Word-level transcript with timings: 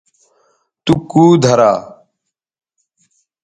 تو 0.85 0.93
کوؤ 1.09 1.31
دھرا 1.43 1.73